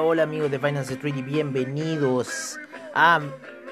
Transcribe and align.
hola 0.00 0.24
amigos 0.24 0.50
de 0.50 0.58
Finance 0.58 0.94
Street 0.94 1.14
y 1.16 1.22
bienvenidos 1.22 2.58
a 2.94 3.20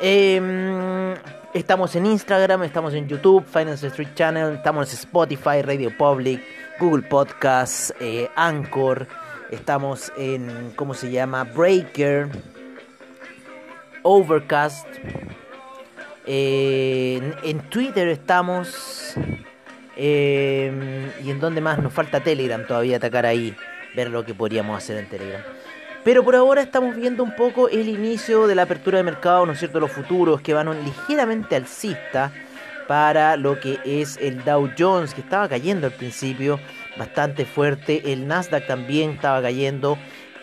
Em, 0.00 1.14
estamos 1.52 1.94
en 1.94 2.06
Instagram, 2.06 2.64
estamos 2.64 2.94
en 2.94 3.06
YouTube, 3.06 3.44
Finance 3.44 3.86
Street 3.86 4.08
Channel, 4.14 4.54
estamos 4.54 4.92
en 4.92 4.98
Spotify, 4.98 5.62
Radio 5.62 5.96
Public, 5.96 6.42
Google 6.80 7.02
Podcasts, 7.02 7.94
eh, 8.00 8.28
Anchor, 8.34 9.06
estamos 9.50 10.12
en, 10.16 10.72
¿cómo 10.74 10.94
se 10.94 11.10
llama? 11.10 11.44
Breaker, 11.44 12.28
Overcast, 14.02 14.86
en, 16.26 17.34
en, 17.44 17.60
Twitter 17.70 18.08
estamos, 18.08 19.14
em, 19.96 21.10
y 21.22 21.30
en 21.30 21.38
donde 21.38 21.60
más 21.60 21.78
nos 21.78 21.92
falta 21.92 22.20
Telegram 22.20 22.66
todavía 22.66 22.96
atacar 22.96 23.26
ahí, 23.26 23.56
ver 23.94 24.10
lo 24.10 24.24
que 24.24 24.34
podríamos 24.34 24.76
hacer 24.76 24.98
en 24.98 25.08
Telegram. 25.08 25.42
Pero 26.04 26.22
por 26.22 26.36
ahora 26.36 26.60
estamos 26.60 26.94
viendo 26.94 27.24
un 27.24 27.34
poco 27.34 27.70
el 27.70 27.88
inicio 27.88 28.46
de 28.46 28.54
la 28.54 28.62
apertura 28.62 28.98
de 28.98 29.04
mercado, 29.04 29.46
¿no 29.46 29.52
es 29.52 29.58
cierto? 29.58 29.80
Los 29.80 29.90
futuros 29.90 30.42
que 30.42 30.52
van 30.52 30.68
ligeramente 30.84 31.56
alcista 31.56 32.30
para 32.86 33.38
lo 33.38 33.58
que 33.58 33.78
es 33.86 34.18
el 34.18 34.44
Dow 34.44 34.70
Jones, 34.78 35.14
que 35.14 35.22
estaba 35.22 35.48
cayendo 35.48 35.86
al 35.86 35.94
principio 35.94 36.60
bastante 36.98 37.46
fuerte. 37.46 38.12
El 38.12 38.26
Nasdaq 38.26 38.66
también 38.66 39.12
estaba 39.12 39.40
cayendo. 39.40 39.96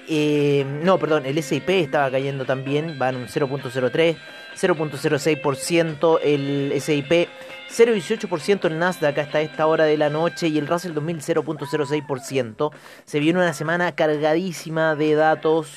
Eh, 0.09 0.66
no, 0.83 0.97
perdón, 0.97 1.27
el 1.27 1.41
SIP 1.41 1.69
estaba 1.69 2.09
cayendo 2.09 2.44
también, 2.44 2.97
van 2.97 3.16
un 3.16 3.27
0.03, 3.27 4.17
0.06% 4.56 6.19
el 6.23 6.81
SIP 6.81 7.28
0,18% 7.72 8.66
el 8.66 8.79
Nasdaq 8.79 9.17
hasta 9.17 9.41
esta 9.41 9.66
hora 9.66 9.85
de 9.85 9.97
la 9.97 10.09
noche 10.09 10.50
y 10.50 10.57
el 10.57 10.67
Russell 10.67 10.94
2000 10.94 11.22
0.06%. 11.22 12.72
Se 13.06 13.19
viene 13.19 13.39
una 13.39 13.53
semana 13.53 13.94
cargadísima 13.94 14.95
de 14.95 15.16
datos, 15.16 15.73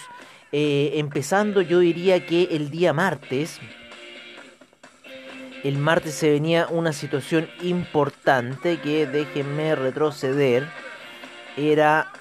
eh, 0.50 0.92
empezando 0.94 1.62
yo 1.62 1.78
diría 1.78 2.26
que 2.26 2.48
el 2.50 2.70
día 2.70 2.92
martes. 2.92 3.60
El 5.62 5.78
martes 5.78 6.14
se 6.14 6.30
venía 6.30 6.66
una 6.68 6.92
situación 6.92 7.48
importante 7.62 8.78
que 8.80 9.06
déjenme 9.06 9.74
retroceder. 9.76 10.68
Era 11.56 12.12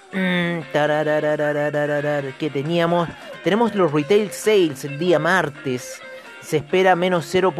que 2.40 2.50
teníamos 2.54 3.10
tenemos 3.44 3.76
los 3.76 3.92
retail 3.92 4.32
sales 4.32 4.86
el 4.86 5.00
día 5.00 5.20
martes. 5.20 6.00
Se 6.44 6.58
espera 6.58 6.96
menos 6.96 7.26
0 7.30 7.54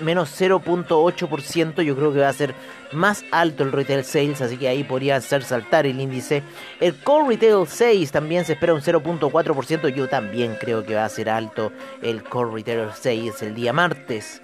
menos 0.00 0.40
0.8%. 0.40 1.82
Yo 1.82 1.96
creo 1.96 2.12
que 2.12 2.20
va 2.20 2.28
a 2.28 2.32
ser 2.32 2.54
más 2.92 3.24
alto 3.30 3.62
el 3.62 3.72
retail 3.72 4.04
sales, 4.04 4.40
así 4.40 4.56
que 4.56 4.68
ahí 4.68 4.84
podría 4.84 5.16
hacer 5.16 5.42
saltar 5.42 5.86
el 5.86 6.00
índice. 6.00 6.42
El 6.80 6.94
core 6.96 7.28
retail 7.36 7.66
sales 7.66 8.10
también 8.10 8.44
se 8.44 8.54
espera 8.54 8.74
un 8.74 8.80
0.4%. 8.80 9.88
Yo 9.88 10.08
también 10.08 10.56
creo 10.60 10.84
que 10.84 10.94
va 10.94 11.04
a 11.04 11.08
ser 11.08 11.30
alto 11.30 11.72
el 12.02 12.22
core 12.22 12.52
retail 12.52 12.90
sales 12.94 13.42
el 13.42 13.54
día 13.54 13.72
martes. 13.72 14.42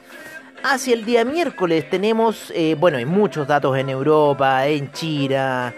Hacia 0.63 0.95
el 0.95 1.05
día 1.05 1.25
miércoles 1.25 1.89
tenemos, 1.89 2.53
eh, 2.55 2.75
bueno, 2.79 2.99
hay 2.99 3.05
muchos 3.05 3.47
datos 3.47 3.77
en 3.79 3.89
Europa, 3.91 4.67
en 4.67 4.91
China, 4.91 5.73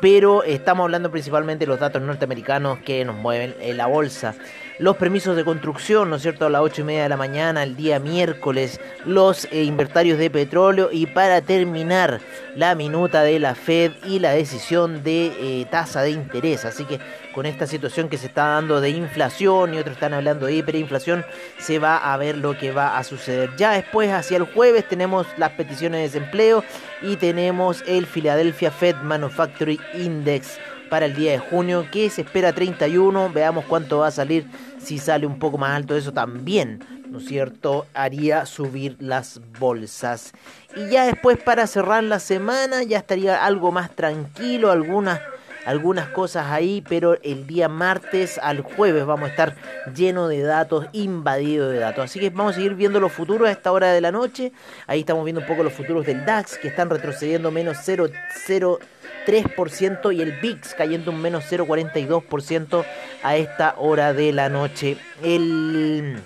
pero 0.00 0.42
estamos 0.42 0.84
hablando 0.84 1.10
principalmente 1.10 1.66
de 1.66 1.68
los 1.68 1.78
datos 1.78 2.00
norteamericanos 2.00 2.78
que 2.78 3.04
nos 3.04 3.14
mueven 3.14 3.54
en 3.60 3.76
la 3.76 3.86
bolsa 3.86 4.34
los 4.82 4.96
permisos 4.96 5.36
de 5.36 5.44
construcción, 5.44 6.10
¿no 6.10 6.16
es 6.16 6.22
cierto?, 6.22 6.44
a 6.44 6.50
las 6.50 6.60
8 6.60 6.80
y 6.80 6.84
media 6.84 7.02
de 7.04 7.08
la 7.08 7.16
mañana, 7.16 7.62
el 7.62 7.76
día 7.76 8.00
miércoles, 8.00 8.80
los 9.04 9.44
eh, 9.52 9.62
inventarios 9.62 10.18
de 10.18 10.28
petróleo 10.28 10.88
y 10.90 11.06
para 11.06 11.40
terminar, 11.40 12.20
la 12.56 12.74
minuta 12.74 13.22
de 13.22 13.38
la 13.38 13.54
Fed 13.54 13.92
y 14.04 14.18
la 14.18 14.32
decisión 14.32 15.04
de 15.04 15.26
eh, 15.38 15.66
tasa 15.70 16.02
de 16.02 16.10
interés. 16.10 16.64
Así 16.64 16.84
que 16.84 16.98
con 17.32 17.46
esta 17.46 17.68
situación 17.68 18.08
que 18.08 18.18
se 18.18 18.26
está 18.26 18.46
dando 18.46 18.80
de 18.80 18.90
inflación 18.90 19.72
y 19.72 19.78
otros 19.78 19.94
están 19.94 20.14
hablando 20.14 20.46
de 20.46 20.56
hiperinflación, 20.56 21.24
se 21.58 21.78
va 21.78 22.12
a 22.12 22.16
ver 22.16 22.36
lo 22.36 22.58
que 22.58 22.72
va 22.72 22.98
a 22.98 23.04
suceder. 23.04 23.50
Ya 23.56 23.72
después, 23.72 24.10
hacia 24.10 24.36
el 24.36 24.44
jueves, 24.44 24.88
tenemos 24.88 25.28
las 25.36 25.52
peticiones 25.52 25.98
de 26.00 26.18
desempleo 26.18 26.64
y 27.02 27.14
tenemos 27.16 27.84
el 27.86 28.06
Philadelphia 28.06 28.72
Fed 28.72 28.96
Manufacturing 28.96 29.78
Index 29.94 30.58
para 30.92 31.06
el 31.06 31.14
día 31.14 31.32
de 31.32 31.38
junio, 31.38 31.86
que 31.90 32.10
se 32.10 32.20
espera 32.20 32.52
31. 32.52 33.30
Veamos 33.30 33.64
cuánto 33.64 34.00
va 34.00 34.08
a 34.08 34.10
salir. 34.10 34.46
Si 34.78 34.98
sale 34.98 35.24
un 35.26 35.38
poco 35.38 35.56
más 35.56 35.74
alto, 35.74 35.96
eso 35.96 36.12
también, 36.12 36.84
¿no 37.08 37.16
es 37.16 37.24
cierto? 37.24 37.86
Haría 37.94 38.44
subir 38.44 38.98
las 39.00 39.40
bolsas. 39.58 40.34
Y 40.76 40.90
ya 40.90 41.06
después, 41.06 41.38
para 41.38 41.66
cerrar 41.66 42.04
la 42.04 42.18
semana, 42.18 42.82
ya 42.82 42.98
estaría 42.98 43.42
algo 43.42 43.72
más 43.72 43.90
tranquilo, 43.96 44.70
algunas 44.70 45.18
algunas 45.64 46.08
cosas 46.08 46.50
ahí, 46.50 46.84
pero 46.88 47.16
el 47.22 47.46
día 47.46 47.68
martes 47.68 48.40
al 48.42 48.62
jueves 48.62 49.04
vamos 49.04 49.28
a 49.28 49.30
estar 49.30 49.54
lleno 49.94 50.26
de 50.28 50.42
datos, 50.42 50.86
invadido 50.92 51.68
de 51.68 51.78
datos. 51.78 52.04
Así 52.04 52.18
que 52.20 52.30
vamos 52.30 52.52
a 52.52 52.54
seguir 52.56 52.74
viendo 52.74 53.00
los 53.00 53.12
futuros 53.12 53.48
a 53.48 53.52
esta 53.52 53.72
hora 53.72 53.92
de 53.92 54.00
la 54.00 54.12
noche. 54.12 54.52
Ahí 54.86 55.00
estamos 55.00 55.24
viendo 55.24 55.40
un 55.40 55.46
poco 55.46 55.62
los 55.62 55.72
futuros 55.72 56.06
del 56.06 56.24
DAX 56.24 56.58
que 56.58 56.68
están 56.68 56.90
retrocediendo 56.90 57.50
menos 57.50 57.78
0,03% 57.78 60.14
y 60.14 60.20
el 60.20 60.32
VIX 60.40 60.74
cayendo 60.74 61.10
un 61.10 61.20
menos 61.20 61.44
0,42% 61.50 62.84
a 63.22 63.36
esta 63.36 63.74
hora 63.78 64.12
de 64.12 64.32
la 64.32 64.48
noche. 64.48 64.96
El 65.22 66.18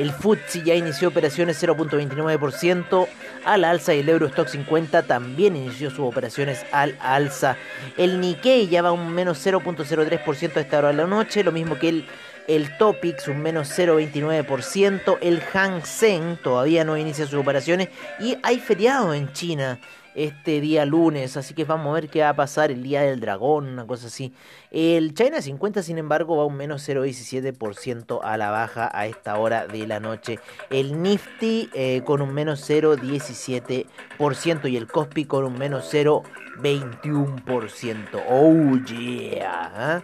el 0.00 0.12
FTSE 0.12 0.62
ya 0.62 0.74
inició 0.74 1.08
operaciones 1.08 1.62
0.29% 1.62 3.06
al 3.44 3.64
alza 3.64 3.94
y 3.94 4.00
el 4.00 4.08
Eurostock 4.08 4.48
50 4.48 5.02
también 5.02 5.56
inició 5.56 5.90
sus 5.90 6.00
operaciones 6.00 6.64
al 6.72 6.96
alza. 7.00 7.58
El 7.98 8.18
Nikkei 8.18 8.68
ya 8.68 8.80
va 8.80 8.92
un 8.92 9.12
menos 9.12 9.44
0.03% 9.44 10.56
a 10.56 10.60
esta 10.60 10.78
hora 10.78 10.88
de 10.88 10.94
la 10.94 11.06
noche, 11.06 11.44
lo 11.44 11.52
mismo 11.52 11.78
que 11.78 11.90
el, 11.90 12.06
el 12.48 12.78
Topix 12.78 13.28
un 13.28 13.42
menos 13.42 13.78
0.29%, 13.78 15.18
el 15.20 15.40
Hang 15.40 15.84
Seng 15.84 16.38
todavía 16.42 16.82
no 16.82 16.96
inicia 16.96 17.26
sus 17.26 17.38
operaciones. 17.38 17.90
Y 18.20 18.38
hay 18.42 18.58
feriado 18.58 19.12
en 19.12 19.30
China 19.34 19.78
este 20.14 20.60
día 20.60 20.84
lunes, 20.84 21.36
así 21.36 21.54
que 21.54 21.64
vamos 21.64 21.90
a 21.90 21.94
ver 21.94 22.08
qué 22.08 22.22
va 22.22 22.28
a 22.30 22.36
pasar 22.36 22.70
el 22.70 22.82
día 22.82 23.02
del 23.02 23.20
dragón, 23.20 23.68
una 23.68 23.86
cosa 23.86 24.06
así. 24.08 24.32
El 24.70 25.14
China 25.14 25.42
50, 25.42 25.82
sin 25.82 25.98
embargo, 25.98 26.36
va 26.36 26.44
un 26.44 26.56
menos 26.56 26.88
0,17% 26.88 28.20
a 28.22 28.36
la 28.36 28.50
baja 28.50 28.88
a 28.92 29.06
esta 29.06 29.38
hora 29.38 29.66
de 29.66 29.86
la 29.86 30.00
noche. 30.00 30.38
El 30.70 31.00
Nifty 31.02 31.70
eh, 31.74 32.02
con 32.04 32.22
un 32.22 32.32
menos 32.34 32.68
0,17% 32.68 34.70
y 34.70 34.76
el 34.76 34.86
Cospi 34.86 35.24
con 35.24 35.44
un 35.44 35.58
menos 35.58 35.92
0,21%. 35.92 38.22
Oh 38.28 38.76
yeah. 38.84 39.72
¿ah? 39.74 40.02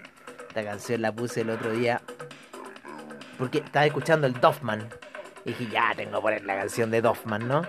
Esta 0.49 0.64
canción 0.64 1.03
la 1.03 1.12
puse 1.12 1.43
el 1.43 1.50
otro 1.50 1.70
día 1.73 2.00
porque 3.38 3.58
estaba 3.58 3.87
escuchando 3.87 4.26
el 4.26 4.41
Doffman. 4.41 4.88
Y 5.44 5.50
dije, 5.50 5.69
ya 5.70 5.93
tengo 5.97 6.17
que 6.17 6.23
poner 6.23 6.44
la 6.44 6.56
canción 6.56 6.91
de 6.91 7.03
Doffman, 7.03 7.47
¿no? 7.47 7.62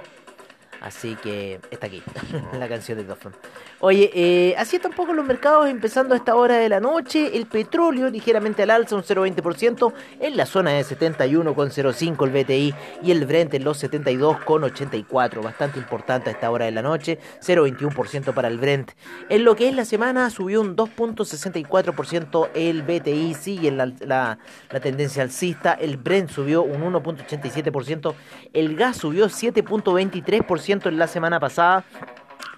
Así 0.81 1.15
que 1.15 1.59
está 1.71 1.87
aquí, 1.87 2.03
la 2.53 2.67
canción 2.67 2.97
de 2.97 3.03
Doffman. 3.03 3.33
Oye, 3.79 4.09
eh, 4.15 4.55
así 4.57 4.77
están 4.77 4.89
un 4.89 4.97
poco 4.97 5.13
los 5.13 5.23
mercados 5.23 5.69
empezando 5.69 6.15
a 6.15 6.17
esta 6.17 6.33
hora 6.35 6.57
de 6.57 6.67
la 6.67 6.79
noche. 6.79 7.37
El 7.37 7.45
petróleo 7.45 8.09
ligeramente 8.09 8.63
al 8.63 8.71
alza, 8.71 8.95
un 8.95 9.03
0,20% 9.03 9.93
en 10.19 10.35
la 10.35 10.47
zona 10.47 10.71
de 10.71 10.83
71,05 10.83 12.23
el 12.25 12.31
BTI 12.31 12.75
y 13.03 13.11
el 13.11 13.27
Brent 13.27 13.53
en 13.53 13.63
los 13.63 13.83
72,84. 13.83 15.43
Bastante 15.43 15.77
importante 15.77 16.31
a 16.31 16.33
esta 16.33 16.49
hora 16.49 16.65
de 16.65 16.71
la 16.71 16.81
noche, 16.81 17.19
0,21% 17.39 18.33
para 18.33 18.47
el 18.47 18.57
Brent. 18.57 18.93
En 19.29 19.43
lo 19.43 19.55
que 19.55 19.69
es 19.69 19.75
la 19.75 19.85
semana 19.85 20.31
subió 20.31 20.61
un 20.61 20.75
2,64% 20.75 22.49
el 22.55 22.81
BTI, 22.81 23.35
sigue 23.35 23.69
la, 23.69 23.93
la, 23.99 24.39
la 24.71 24.79
tendencia 24.79 25.21
alcista. 25.21 25.73
El 25.73 25.97
Brent 25.97 26.31
subió 26.31 26.63
un 26.63 26.81
1,87%. 26.81 28.15
El 28.53 28.75
gas 28.75 28.97
subió 28.97 29.27
7,23% 29.27 30.87
en 30.87 30.97
la 30.97 31.05
semana 31.05 31.39
pasada. 31.39 31.85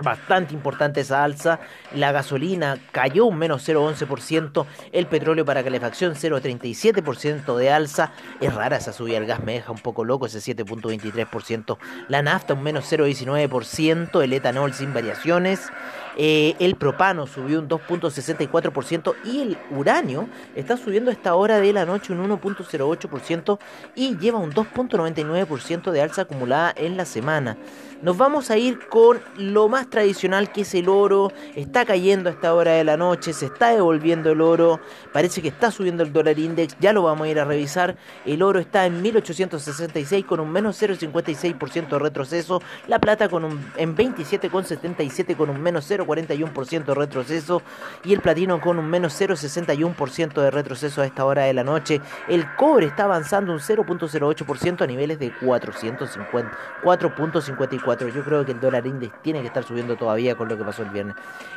Bastante 0.02 0.54
importante 0.54 1.02
esa 1.02 1.24
alza. 1.24 1.60
La 1.94 2.14
gasolina 2.14 2.78
cayó 2.92 3.26
un 3.26 3.38
menos 3.38 3.68
0,11%. 3.68 4.66
El 4.94 5.08
petróleo 5.08 5.44
para 5.44 5.64
calefacción 5.64 6.16
0,37% 6.16 7.56
de 7.58 7.72
alza. 7.72 8.14
Es 8.40 8.54
rara 8.54 8.78
esa 8.78 8.94
subida. 8.94 9.18
El 9.18 9.26
gas 9.26 9.44
me 9.44 9.54
deja 9.54 9.72
un 9.72 9.80
poco 9.80 10.06
loco 10.06 10.28
ese 10.28 10.40
7,23%. 10.40 11.78
La 12.08 12.22
nafta 12.22 12.54
un 12.54 12.64
menos 12.64 12.90
0,19%. 12.90 14.24
El 14.24 14.34
etanol 14.34 14.74
sin 14.74 14.94
variaciones. 14.94 15.70
Eh, 16.18 16.56
el 16.60 16.76
propano 16.76 17.28
subió 17.28 17.60
un 17.60 17.70
2.64% 17.70 19.16
y 19.26 19.42
el 19.42 19.58
uranio 19.72 20.28
está 20.56 20.78
subiendo 20.78 21.10
a 21.12 21.14
esta 21.14 21.36
hora 21.36 21.60
de 21.60 21.74
la 21.74 21.86
noche 21.86 22.14
un 22.14 22.28
1.08% 22.30 23.60
y 23.96 24.18
lleva 24.18 24.40
un 24.40 24.52
2.99% 24.52 25.92
de 25.92 26.02
alza 26.02 26.24
acumulada 26.24 26.74
en 26.76 26.98
la 26.98 27.06
semana. 27.06 27.58
Nos 28.02 28.18
vamos 28.18 28.50
a 28.50 28.58
ir 28.58 28.80
con 28.88 29.20
lo 29.36 29.68
más 29.68 29.90
tradicional 29.90 30.54
que 30.54 30.62
es 30.62 30.74
el 30.74 30.88
oro. 30.88 31.34
Está 31.56 31.84
cayendo 31.84 32.30
a 32.30 32.32
esta 32.32 32.54
hora 32.54 32.72
de 32.72 32.86
la 32.86 32.96
noche, 32.96 33.34
se 33.34 33.48
está 33.48 33.72
devolviendo 33.72 34.32
el 34.32 34.40
oro. 34.40 34.80
Parece 35.12 35.42
que 35.42 35.50
está 35.50 35.70
subiendo 35.70 36.04
el 36.04 36.14
dólar 36.14 36.40
index, 36.40 36.78
ya 36.80 36.94
lo 36.94 37.04
vamos 37.04 37.28
a 37.28 37.30
ir 37.30 37.40
a 37.42 37.44
revisar. 37.44 37.98
El 38.26 38.42
oro 38.42 38.60
está 38.60 38.86
en 38.86 39.02
1866 39.02 40.24
con 40.24 40.40
un 40.40 40.50
menos 40.50 40.82
0,56% 40.82 41.90
de 41.90 42.00
retroceso. 42.00 42.62
La 42.88 43.00
plata 43.00 43.28
con 43.28 43.44
un, 43.44 43.70
en 43.76 43.98
27,77 43.98 45.36
con 45.36 45.50
un 45.50 45.62
menos 45.62 45.92
0,41% 46.06 46.86
de 46.86 46.96
retroceso. 46.96 47.62
Y 48.04 48.14
el 48.14 48.22
platino 48.22 48.60
con 48.62 48.80
un 48.80 48.90
menos 48.90 49.20
0,61% 49.20 50.42
de 50.42 50.52
retroceso 50.52 51.02
a 51.02 51.06
esta 51.06 51.26
hora 51.26 51.44
de 51.44 51.54
la 51.54 51.64
noche. 51.64 52.02
El 52.28 52.46
cobre 52.56 52.88
está 52.88 53.04
avanzando 53.04 53.54
un 53.54 53.60
0,08% 53.60 54.82
a 54.82 54.88
niveles 54.88 55.20
de 55.20 55.32
450, 55.32 56.58
4.54 56.84 58.14
yo 58.14 58.24
creo 58.24 58.46
que 58.46 58.52
el 58.52 58.60
dólar 58.60 58.86
index 58.86 59.20
tiene 59.22 59.42
que 59.42 59.48
estar 59.48 59.64
subiendo 59.64 59.96
todavía 59.96 60.36
con 60.36 60.50
lo 60.50 60.58
que 60.58 60.64
pasó 60.64 60.84
el 60.84 60.90
viernes. 60.90 61.16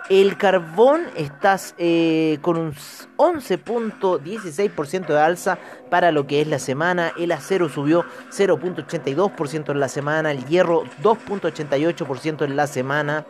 El 0.09 0.37
carbón 0.37 1.03
está 1.17 1.59
eh, 1.79 2.39
con 2.41 2.57
un 2.57 2.73
11.16% 2.73 5.07
de 5.07 5.21
alza 5.21 5.59
para 5.91 6.13
lo 6.13 6.27
que 6.27 6.41
es 6.41 6.49
la 6.49 6.59
semana. 6.59 7.13
El 7.19 7.33
acero 7.33 7.69
subió 7.69 8.07
0.82% 8.31 9.71
en 9.71 9.81
la 9.81 9.89
semana. 9.89 10.31
El 10.31 10.47
hierro 10.47 10.85
2.88% 11.03 12.45
en 12.45 12.57
la 12.57 12.67
semana. 12.67 13.27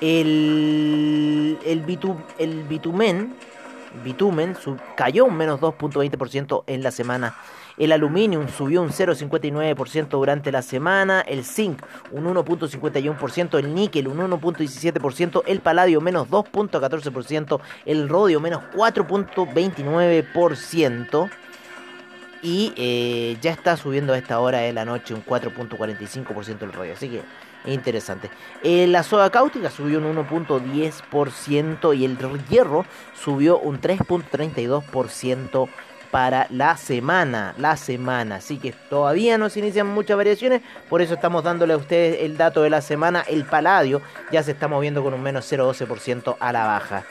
El, 0.00 1.58
el, 1.64 1.84
el 2.38 2.62
bitumen, 2.64 3.34
bitumen 4.04 4.56
cayó 4.96 5.24
un 5.24 5.36
menos 5.36 5.60
2.20% 5.60 6.64
en 6.66 6.82
la 6.82 6.90
semana. 6.90 7.36
El 7.78 7.92
aluminium 7.92 8.48
subió 8.48 8.82
un 8.82 8.90
0,59% 8.90 10.08
durante 10.08 10.50
la 10.50 10.62
semana. 10.62 11.20
El 11.20 11.44
zinc 11.44 11.80
un 12.10 12.24
1,51%. 12.24 13.56
El 13.58 13.72
níquel 13.74 14.08
un 14.08 14.18
1,17%. 14.18 15.44
El 15.46 15.60
paladio 15.60 16.00
menos 16.00 16.28
2,14%. 16.28 17.60
El 17.86 18.08
rodio 18.08 18.40
menos 18.40 18.64
4,29%. 18.74 21.30
Y 22.42 22.72
eh, 22.76 23.38
ya 23.40 23.52
está 23.52 23.76
subiendo 23.76 24.12
a 24.12 24.18
esta 24.18 24.40
hora 24.40 24.58
de 24.58 24.72
la 24.72 24.84
noche 24.84 25.14
un 25.14 25.24
4.45% 25.24 26.62
el 26.62 26.72
rodio. 26.72 26.94
Así 26.94 27.08
que 27.08 27.22
interesante. 27.66 28.30
Eh, 28.62 28.86
la 28.86 29.02
soda 29.02 29.30
cáustica 29.30 29.70
subió 29.70 29.98
un 29.98 30.16
1.10% 30.16 31.96
y 31.96 32.04
el 32.04 32.18
hierro 32.48 32.84
subió 33.14 33.58
un 33.58 33.80
3.32% 33.80 35.68
para 36.10 36.46
la 36.50 36.76
semana, 36.76 37.54
la 37.58 37.76
semana. 37.76 38.36
Así 38.36 38.58
que 38.58 38.72
todavía 38.72 39.38
no 39.38 39.50
se 39.50 39.60
inician 39.60 39.86
muchas 39.86 40.16
variaciones, 40.16 40.62
por 40.88 41.02
eso 41.02 41.14
estamos 41.14 41.44
dándole 41.44 41.74
a 41.74 41.76
ustedes 41.76 42.18
el 42.22 42.36
dato 42.36 42.62
de 42.62 42.70
la 42.70 42.80
semana. 42.80 43.24
El 43.28 43.44
paladio 43.44 44.00
ya 44.32 44.42
se 44.42 44.52
está 44.52 44.68
moviendo 44.68 45.02
con 45.02 45.14
un 45.14 45.22
menos 45.22 45.50
0,12% 45.50 46.36
a 46.40 46.52
la 46.52 46.66
baja. 46.66 47.04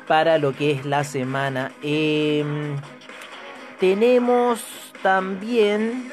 para 0.07 0.37
lo 0.37 0.53
que 0.53 0.71
es 0.71 0.85
la 0.85 1.03
semana. 1.03 1.71
Em, 1.81 2.75
tenemos 3.79 4.63
también 5.01 6.11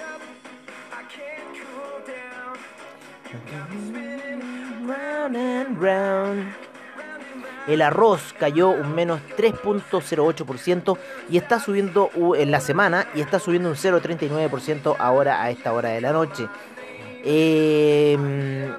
el 7.67 7.83
arroz 7.83 8.35
cayó 8.39 8.71
un 8.71 8.95
menos 8.95 9.21
3.08% 9.37 10.99
y 11.31 11.37
está 11.37 11.61
subiendo 11.61 12.11
en 12.37 12.51
la 12.51 12.61
semana 12.61 13.07
y 13.15 13.21
está 13.21 13.39
subiendo 13.39 13.69
un 13.69 13.77
0.39% 13.77 14.97
ahora 14.99 15.43
a 15.43 15.51
esta 15.51 15.73
hora 15.73 15.91
de 15.91 16.01
la 16.01 16.13
noche. 16.13 16.49
Em, 17.25 18.75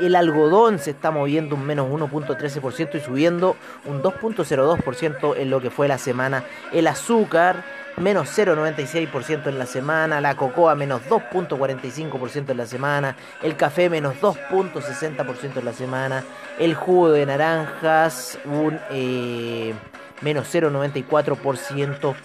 el 0.00 0.16
algodón 0.16 0.80
se 0.80 0.90
está 0.90 1.12
moviendo 1.12 1.54
un 1.54 1.64
menos 1.64 1.88
1.13% 1.88 2.96
y 2.96 3.00
subiendo 3.00 3.56
un 3.84 4.02
2.02% 4.02 5.36
en 5.36 5.50
lo 5.50 5.60
que 5.60 5.70
fue 5.70 5.86
la 5.86 5.98
semana. 5.98 6.44
El 6.72 6.88
azúcar 6.88 7.64
menos 7.96 8.28
0,96% 8.36 9.46
en 9.46 9.58
la 9.58 9.66
semana, 9.66 10.20
la 10.20 10.36
cocoa 10.36 10.74
menos 10.74 11.02
2.45% 11.08 12.50
en 12.50 12.56
la 12.56 12.66
semana, 12.66 13.14
el 13.42 13.56
café 13.56 13.88
menos 13.88 14.16
2.60% 14.20 15.58
en 15.58 15.64
la 15.64 15.72
semana, 15.72 16.24
el 16.58 16.74
jugo 16.74 17.12
de 17.12 17.26
naranjas 17.26 18.36
un 18.44 18.80
eh, 18.90 19.74
menos 20.22 20.52
0,94% 20.52 22.16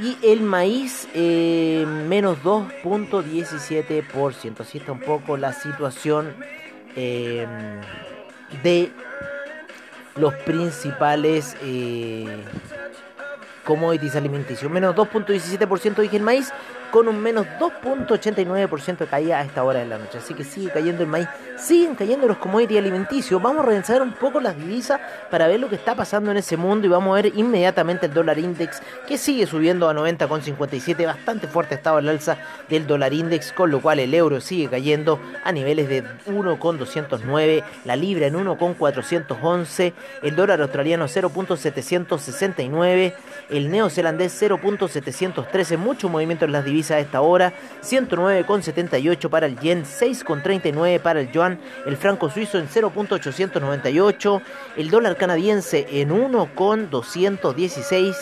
y 0.00 0.16
el 0.22 0.40
maíz 0.40 1.06
eh, 1.14 1.84
menos 2.08 2.38
2.17%. 2.42 4.60
Así 4.60 4.78
está 4.78 4.92
un 4.92 5.00
poco 5.00 5.36
la 5.36 5.52
situación 5.52 6.34
eh, 6.96 7.46
de 8.62 8.90
los 10.16 10.32
principales 10.34 11.56
commodities 13.70 14.16
alimenticios. 14.16 14.68
Menos 14.68 14.96
2.17% 14.96 16.00
dije 16.00 16.16
el 16.16 16.24
maíz, 16.24 16.52
con 16.90 17.08
un 17.08 17.22
menos 17.22 17.46
2.89% 17.58 18.98
de 18.98 19.06
caída 19.06 19.38
a 19.38 19.42
esta 19.42 19.62
hora 19.62 19.80
de 19.80 19.86
la 19.86 19.98
noche. 19.98 20.18
Así 20.18 20.34
que 20.34 20.44
sigue 20.44 20.70
cayendo 20.70 21.02
el 21.02 21.08
maíz, 21.08 21.28
siguen 21.56 21.94
cayendo 21.94 22.26
los 22.26 22.38
commodities 22.38 22.78
alimenticios. 22.78 23.40
Vamos 23.40 23.64
a 23.64 23.68
revisar 23.68 24.02
un 24.02 24.12
poco 24.12 24.40
las 24.40 24.56
divisas 24.56 25.00
para 25.30 25.46
ver 25.46 25.60
lo 25.60 25.68
que 25.68 25.76
está 25.76 25.94
pasando 25.94 26.30
en 26.30 26.36
ese 26.36 26.56
mundo 26.56 26.86
y 26.86 26.90
vamos 26.90 27.12
a 27.12 27.22
ver 27.22 27.32
inmediatamente 27.36 28.06
el 28.06 28.14
dólar 28.14 28.38
index 28.38 28.82
que 29.06 29.18
sigue 29.18 29.46
subiendo 29.46 29.88
a 29.88 29.94
90,57. 29.94 31.06
Bastante 31.06 31.46
fuerte 31.46 31.76
estado 31.76 31.98
el 31.98 32.08
alza 32.08 32.38
del 32.68 32.86
dólar 32.86 33.12
index, 33.12 33.52
con 33.52 33.70
lo 33.70 33.80
cual 33.80 34.00
el 34.00 34.12
euro 34.14 34.40
sigue 34.40 34.68
cayendo 34.68 35.20
a 35.44 35.52
niveles 35.52 35.88
de 35.88 36.04
1,209, 36.26 37.64
la 37.84 37.96
libra 37.96 38.26
en 38.26 38.34
1,411, 38.34 39.92
el 40.22 40.36
dólar 40.36 40.60
australiano 40.60 41.06
0.769, 41.06 43.14
el 43.50 43.70
neozelandés 43.70 44.42
0.713. 44.42 45.78
Mucho 45.78 46.08
movimiento 46.08 46.44
en 46.44 46.52
las 46.52 46.64
divisas 46.64 46.79
a 46.90 46.98
esta 46.98 47.20
hora, 47.20 47.52
109,78 47.82 49.28
para 49.28 49.46
el 49.46 49.58
yen, 49.58 49.84
6,39 49.84 51.00
para 51.00 51.20
el 51.20 51.30
yuan, 51.30 51.60
el 51.84 51.96
franco 51.96 52.30
suizo 52.30 52.58
en 52.58 52.68
0.898, 52.68 54.42
el 54.76 54.88
dólar 54.88 55.16
canadiense 55.16 55.86
en 55.90 56.10
1,216 56.10 58.16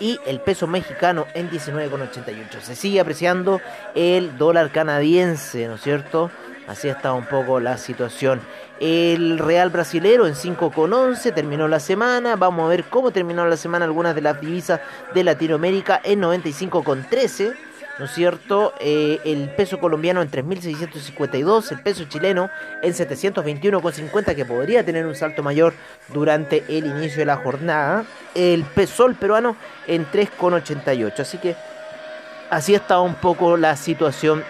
y 0.00 0.18
el 0.26 0.40
peso 0.40 0.66
mexicano 0.66 1.26
en 1.34 1.50
19,88. 1.50 2.60
Se 2.60 2.76
sigue 2.76 3.00
apreciando 3.00 3.60
el 3.94 4.36
dólar 4.38 4.70
canadiense, 4.70 5.66
¿no 5.66 5.74
es 5.74 5.82
cierto? 5.82 6.30
Así 6.66 6.88
estado 6.88 7.16
un 7.16 7.26
poco 7.26 7.60
la 7.60 7.76
situación. 7.76 8.40
El 8.80 9.38
Real 9.38 9.70
Brasilero 9.70 10.26
en 10.26 10.34
5,11 10.34 11.34
terminó 11.34 11.68
la 11.68 11.78
semana. 11.78 12.36
Vamos 12.36 12.64
a 12.64 12.68
ver 12.68 12.84
cómo 12.84 13.10
terminó 13.10 13.46
la 13.46 13.56
semana 13.56 13.84
algunas 13.84 14.14
de 14.14 14.22
las 14.22 14.40
divisas 14.40 14.80
de 15.14 15.24
Latinoamérica 15.24 16.00
en 16.02 16.22
95,13. 16.22 17.54
¿No 17.98 18.06
es 18.06 18.10
cierto? 18.12 18.74
Eh, 18.80 19.20
el 19.24 19.50
peso 19.50 19.78
colombiano 19.78 20.22
en 20.22 20.30
3.652, 20.30 21.72
el 21.72 21.80
peso 21.80 22.04
chileno 22.04 22.50
en 22.82 22.92
721,50, 22.92 24.34
que 24.34 24.44
podría 24.44 24.84
tener 24.84 25.06
un 25.06 25.14
salto 25.14 25.42
mayor 25.42 25.74
durante 26.12 26.64
el 26.68 26.86
inicio 26.86 27.18
de 27.18 27.26
la 27.26 27.36
jornada. 27.36 28.04
El 28.34 28.64
peso 28.64 29.06
peruano 29.18 29.56
en 29.86 30.06
3,88. 30.10 31.20
Así 31.20 31.38
que 31.38 31.56
así 32.50 32.74
estado 32.74 33.02
un 33.02 33.14
poco 33.14 33.56
la 33.56 33.76
situación 33.76 34.44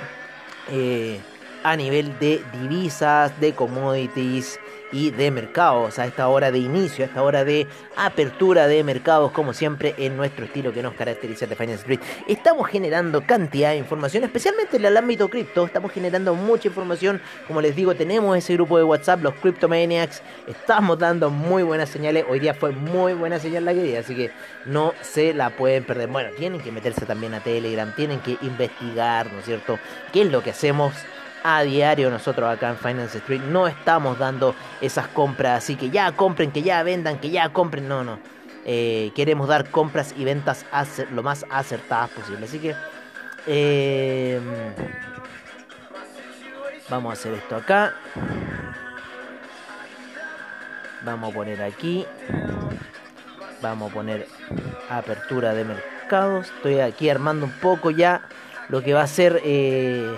eh, 0.71 1.21
a 1.63 1.77
nivel 1.77 2.19
de 2.19 2.43
divisas, 2.61 3.39
de 3.41 3.55
commodities 3.55 4.59
y 4.95 5.11
de 5.11 5.33
mercados, 5.33 5.99
a 5.99 6.07
esta 6.07 6.29
hora 6.29 6.53
de 6.53 6.59
inicio, 6.59 7.05
a 7.05 7.09
esta 7.09 7.23
hora 7.25 7.45
de 7.45 7.67
apertura 7.97 8.69
de 8.69 8.85
mercados, 8.85 9.33
como 9.33 9.53
siempre 9.53 9.93
en 9.99 10.17
nuestro 10.17 10.45
estilo 10.45 10.73
que 10.73 10.85
nos 10.85 10.95
caracteriza 10.95 11.47
de 11.47 11.57
Finance 11.57 11.81
Street. 11.81 11.99
Estamos 12.29 12.69
generando 12.69 13.27
cantidad 13.27 13.71
de 13.71 13.79
información, 13.79 14.23
especialmente 14.23 14.77
en 14.77 14.85
el 14.85 14.97
ámbito 14.97 15.29
cripto, 15.29 15.67
estamos 15.67 15.91
generando 15.91 16.37
mucha 16.37 16.69
información, 16.69 17.21
como 17.49 17.61
les 17.61 17.75
digo, 17.75 17.97
tenemos 17.97 18.39
ese 18.39 18.53
grupo 18.55 18.79
de 18.79 18.85
WhatsApp, 18.85 19.21
los 19.21 19.35
Cryptomaniacs, 19.35 20.23
estamos 20.47 20.97
dando 20.97 21.29
muy 21.29 21.65
buenas 21.65 21.89
señales, 21.89 22.25
hoy 22.29 22.39
día 22.39 22.55
fue 22.55 22.71
muy 22.71 23.15
buena 23.15 23.41
señal 23.41 23.65
la 23.65 23.75
que 23.75 23.83
di, 23.83 23.97
así 23.97 24.15
que 24.15 24.31
no 24.65 24.95
se 25.01 25.35
la 25.35 25.51
pueden 25.51 25.83
perder. 25.83 26.09
Bueno, 26.09 26.31
tienen 26.39 26.61
que 26.61 26.71
meterse 26.71 27.05
también 27.05 27.35
a 27.35 27.41
Telegram, 27.41 27.93
tienen 27.97 28.21
que 28.21 28.39
investigar, 28.43 29.33
¿no 29.33 29.41
es 29.41 29.45
cierto?, 29.45 29.77
qué 30.13 30.23
es 30.23 30.31
lo 30.31 30.41
que 30.41 30.51
hacemos 30.51 30.95
a 31.45 31.63
diario 31.63 32.11
nosotros 32.11 32.51
acá 32.51 32.71
en 32.71 32.77
Finance 32.79 33.19
Street 33.19 33.43
no 33.43 33.69
estamos 33.69 34.19
dando 34.19 34.55
esas 34.81 35.07
compras 35.09 35.63
así 35.63 35.77
que 35.77 35.91
ya 35.91 36.11
compren, 36.13 36.51
que 36.51 36.63
ya 36.63 36.83
vendan, 36.83 37.19
que 37.19 37.31
ya 37.31 37.51
compren, 37.51 37.87
no, 37.87 38.03
no. 38.03 38.19
Eh, 38.67 39.13
queremos 39.15 39.47
dar 39.47 39.69
compras 39.71 40.15
y 40.17 40.25
ventas 40.25 40.65
lo 41.13 41.23
más 41.23 41.45
acertadas 41.51 42.11
posible. 42.11 42.47
Así 42.47 42.59
que 42.59 42.75
eh, 43.47 44.41
vamos 46.89 47.11
a 47.11 47.13
hacer 47.13 47.35
esto 47.35 47.57
acá. 47.57 47.95
Vamos 51.03 51.31
a 51.31 51.35
poner 51.35 51.63
aquí. 51.63 52.07
Vamos 53.61 53.91
a 53.91 53.95
poner 53.95 54.27
apertura 54.89 55.53
de 55.53 55.65
mercados. 55.65 56.47
Estoy 56.57 56.81
aquí 56.81 57.11
armando 57.11 57.45
un 57.45 57.53
poco 57.53 57.91
ya 57.91 58.23
lo 58.69 58.83
que 58.83 58.95
va 58.95 59.03
a 59.03 59.07
ser... 59.07 59.41
Eh, 59.45 60.17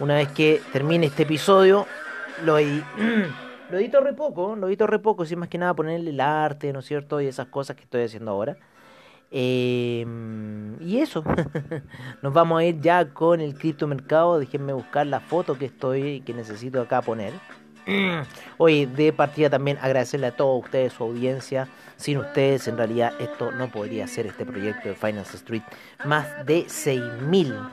una 0.00 0.14
vez 0.14 0.28
que 0.28 0.60
termine 0.72 1.06
este 1.06 1.22
episodio, 1.22 1.86
lo, 2.44 2.58
edito 2.58 4.00
re 4.00 4.12
poco, 4.12 4.56
lo 4.56 4.68
edito 4.68 4.86
re 4.86 4.98
poco, 4.98 5.24
sin 5.24 5.38
más 5.38 5.48
que 5.48 5.58
nada 5.58 5.74
ponerle 5.74 6.10
el 6.10 6.20
arte, 6.20 6.72
¿no 6.72 6.80
es 6.80 6.86
cierto? 6.86 7.20
Y 7.20 7.26
esas 7.26 7.46
cosas 7.48 7.76
que 7.76 7.84
estoy 7.84 8.02
haciendo 8.02 8.30
ahora. 8.30 8.56
Em, 9.30 10.80
y 10.80 10.98
eso, 10.98 11.24
nos 12.22 12.32
vamos 12.32 12.60
a 12.60 12.64
ir 12.64 12.80
ya 12.80 13.08
con 13.08 13.40
el 13.40 13.54
criptomercado. 13.54 14.38
Déjenme 14.38 14.72
buscar 14.72 15.06
la 15.06 15.20
foto 15.20 15.58
que 15.58 15.66
estoy, 15.66 16.20
que 16.20 16.34
necesito 16.34 16.80
acá 16.80 17.02
poner. 17.02 17.32
Hoy 18.58 18.86
de 18.86 19.12
partida 19.12 19.50
también 19.50 19.78
agradecerle 19.80 20.28
a 20.28 20.36
todos 20.36 20.64
ustedes 20.64 20.92
su 20.92 21.04
audiencia. 21.04 21.68
Sin 21.96 22.18
ustedes, 22.18 22.68
en 22.68 22.76
realidad, 22.76 23.14
esto 23.18 23.50
no 23.52 23.70
podría 23.70 24.06
ser 24.06 24.26
este 24.26 24.44
proyecto 24.44 24.90
de 24.90 24.94
Finance 24.94 25.36
Street. 25.38 25.62
Más 26.04 26.44
de 26.44 26.66
6.000, 26.66 27.70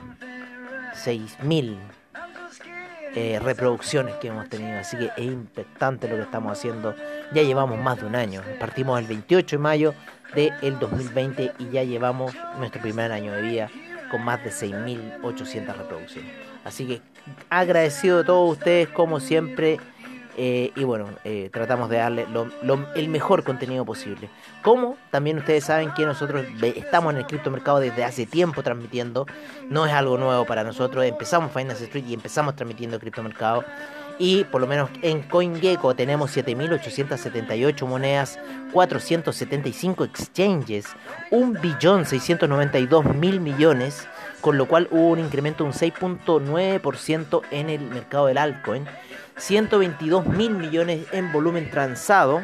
6.000 0.94 1.76
eh, 3.14 3.38
reproducciones 3.38 4.16
que 4.16 4.28
hemos 4.28 4.48
tenido. 4.48 4.78
Así 4.78 4.96
que 4.96 5.10
es 5.16 5.24
impactante 5.24 6.08
lo 6.08 6.16
que 6.16 6.22
estamos 6.22 6.58
haciendo. 6.58 6.94
Ya 7.32 7.42
llevamos 7.42 7.78
más 7.78 8.00
de 8.00 8.06
un 8.06 8.16
año. 8.16 8.42
Partimos 8.58 8.98
el 8.98 9.06
28 9.06 9.56
de 9.56 9.62
mayo 9.62 9.94
del 10.34 10.78
2020 10.78 11.52
y 11.58 11.70
ya 11.70 11.84
llevamos 11.84 12.34
nuestro 12.58 12.80
primer 12.82 13.12
año 13.12 13.32
de 13.32 13.42
vida 13.42 13.70
con 14.10 14.24
más 14.24 14.42
de 14.42 14.50
6.800 14.50 15.76
reproducciones. 15.76 16.32
Así 16.64 16.86
que 16.86 17.02
agradecido 17.50 18.20
a 18.20 18.24
todos 18.24 18.58
ustedes 18.58 18.88
como 18.88 19.20
siempre. 19.20 19.78
Eh, 20.36 20.72
y 20.74 20.84
bueno, 20.84 21.08
eh, 21.24 21.48
tratamos 21.52 21.88
de 21.88 21.98
darle 21.98 22.26
el 22.96 23.08
mejor 23.08 23.44
contenido 23.44 23.84
posible. 23.84 24.28
Como 24.62 24.96
también 25.10 25.38
ustedes 25.38 25.64
saben 25.64 25.92
que 25.94 26.04
nosotros 26.04 26.44
estamos 26.62 27.12
en 27.12 27.20
el 27.20 27.26
criptomercado 27.26 27.78
desde 27.80 28.04
hace 28.04 28.26
tiempo 28.26 28.62
transmitiendo, 28.62 29.26
no 29.68 29.86
es 29.86 29.92
algo 29.92 30.18
nuevo 30.18 30.44
para 30.44 30.64
nosotros. 30.64 31.04
Empezamos 31.04 31.52
Finance 31.52 31.84
Street 31.84 32.04
y 32.08 32.14
empezamos 32.14 32.56
transmitiendo 32.56 32.98
criptomercado. 32.98 33.64
Y 34.18 34.44
por 34.44 34.60
lo 34.60 34.68
menos 34.68 34.90
en 35.02 35.22
CoinGecko 35.22 35.96
tenemos 35.96 36.36
7.878 36.36 37.86
monedas, 37.86 38.38
475 38.72 40.04
exchanges, 40.04 40.86
1.692.000 41.30 43.40
millones, 43.40 44.06
con 44.40 44.56
lo 44.56 44.68
cual 44.68 44.86
hubo 44.92 45.08
un 45.08 45.18
incremento 45.18 45.64
de 45.64 45.70
un 45.70 45.74
6.9% 45.74 47.42
en 47.50 47.70
el 47.70 47.80
mercado 47.80 48.26
del 48.26 48.38
altcoin 48.38 48.86
122 49.36 50.26
mil 50.26 50.52
millones 50.52 51.06
en 51.12 51.32
volumen 51.32 51.70
transado. 51.70 52.42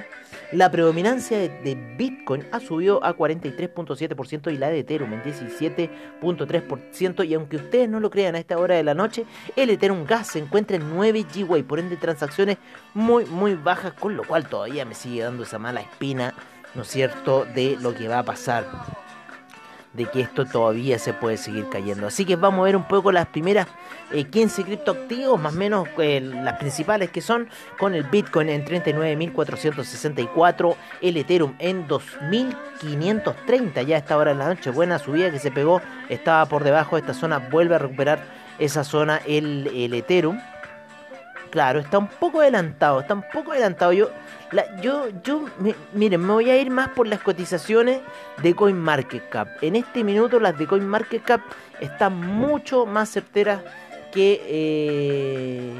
La 0.52 0.70
predominancia 0.70 1.38
de, 1.38 1.94
Bitcoin 1.96 2.44
ha 2.50 2.58
subido 2.58 3.04
a 3.04 3.16
43.7% 3.16 4.52
y 4.52 4.58
la 4.58 4.68
de 4.68 4.80
Ethereum 4.80 5.12
en 5.12 5.22
17.3%. 5.22 7.28
Y 7.28 7.34
aunque 7.34 7.56
ustedes 7.56 7.88
no 7.88 8.00
lo 8.00 8.10
crean 8.10 8.34
a 8.34 8.40
esta 8.40 8.58
hora 8.58 8.74
de 8.74 8.82
la 8.82 8.94
noche, 8.94 9.26
el 9.54 9.70
Ethereum 9.70 10.04
Gas 10.04 10.26
se 10.28 10.40
encuentra 10.40 10.76
en 10.76 10.90
9 10.90 11.24
GWay, 11.32 11.62
por 11.62 11.78
ende 11.78 11.96
transacciones 11.96 12.58
muy 12.94 13.26
muy 13.26 13.54
bajas, 13.54 13.92
con 13.92 14.16
lo 14.16 14.24
cual 14.24 14.48
todavía 14.48 14.84
me 14.84 14.94
sigue 14.94 15.22
dando 15.22 15.44
esa 15.44 15.60
mala 15.60 15.82
espina, 15.82 16.34
¿no 16.74 16.82
es 16.82 16.88
cierto?, 16.88 17.44
de 17.44 17.76
lo 17.80 17.94
que 17.94 18.08
va 18.08 18.18
a 18.18 18.24
pasar 18.24 18.64
de 19.92 20.06
que 20.06 20.20
esto 20.20 20.46
todavía 20.46 20.98
se 20.98 21.12
puede 21.12 21.36
seguir 21.36 21.68
cayendo. 21.68 22.06
Así 22.06 22.24
que 22.24 22.36
vamos 22.36 22.60
a 22.60 22.64
ver 22.64 22.76
un 22.76 22.84
poco 22.84 23.10
las 23.10 23.26
primeras 23.26 23.66
15 24.30 24.60
eh, 24.60 24.64
criptoactivos, 24.64 25.40
más 25.40 25.54
o 25.54 25.58
menos 25.58 25.88
eh, 25.98 26.20
las 26.20 26.58
principales 26.58 27.10
que 27.10 27.20
son, 27.20 27.48
con 27.78 27.94
el 27.94 28.04
Bitcoin 28.04 28.48
en 28.48 28.64
39.464, 28.64 30.76
el 31.00 31.16
Ethereum 31.16 31.56
en 31.58 31.88
2.530, 31.88 33.84
ya 33.84 33.96
a 33.96 33.98
esta 33.98 34.16
hora 34.16 34.30
de 34.32 34.38
la 34.38 34.46
noche, 34.48 34.70
buena 34.70 35.00
subida 35.00 35.30
que 35.30 35.38
se 35.38 35.50
pegó, 35.50 35.82
estaba 36.08 36.46
por 36.46 36.64
debajo 36.64 36.96
de 36.96 37.00
esta 37.00 37.12
zona, 37.14 37.38
vuelve 37.38 37.74
a 37.74 37.78
recuperar 37.78 38.22
esa 38.58 38.84
zona 38.84 39.20
el, 39.26 39.68
el 39.74 39.92
Ethereum. 39.94 40.38
Claro, 41.50 41.80
está 41.80 41.98
un 41.98 42.06
poco 42.06 42.40
adelantado, 42.40 43.00
está 43.00 43.14
un 43.14 43.24
poco 43.32 43.52
adelantado. 43.52 43.92
Yo 43.92 44.10
yo, 44.82 45.08
yo, 45.22 45.44
miren, 45.92 46.20
me 46.20 46.32
voy 46.32 46.50
a 46.50 46.56
ir 46.56 46.70
más 46.70 46.88
por 46.88 47.06
las 47.06 47.20
cotizaciones 47.20 48.00
de 48.42 48.54
CoinMarketCap. 48.54 49.62
En 49.62 49.76
este 49.76 50.02
minuto 50.02 50.40
las 50.40 50.58
de 50.58 50.66
CoinMarketCap 50.66 51.40
están 51.80 52.16
mucho 52.16 52.84
más 52.84 53.10
certeras 53.10 53.62
que, 54.12 54.42
eh, 54.44 55.72